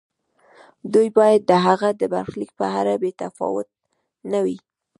[0.93, 3.67] دوی باید د هغه د برخلیک په اړه بې تفاوت
[4.31, 4.57] نه وي.